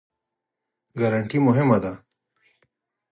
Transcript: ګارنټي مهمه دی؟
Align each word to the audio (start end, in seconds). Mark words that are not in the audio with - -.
ګارنټي 0.99 1.39
مهمه 1.47 1.77
دی؟ 1.83 1.93